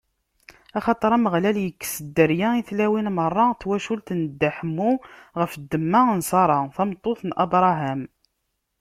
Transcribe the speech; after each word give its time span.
Axaṭer 0.77 1.11
Ameɣlal 1.17 1.57
ikkes 1.59 1.93
dderya 2.03 2.49
i 2.55 2.61
tlawin 2.67 3.07
meṛṛa 3.17 3.45
n 3.49 3.53
twacult 3.61 4.07
n 4.17 4.21
Dda 4.29 4.49
Ḥemmu 4.57 4.91
ɣef 5.39 5.51
ddemma 5.61 6.01
n 6.17 6.19
Ṣara, 6.29 6.59
tameṭṭut 6.75 7.19
n 7.25 7.31
Abṛaham. 7.43 8.01